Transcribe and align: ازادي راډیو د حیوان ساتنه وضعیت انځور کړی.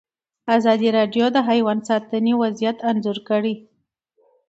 ازادي 0.55 0.89
راډیو 0.97 1.25
د 1.35 1.37
حیوان 1.49 1.79
ساتنه 1.89 2.31
وضعیت 2.43 2.77
انځور 2.89 3.17
کړی. 3.29 3.55